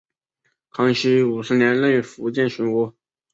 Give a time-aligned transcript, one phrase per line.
[0.71, 2.91] 康熙五十年任福建巡抚。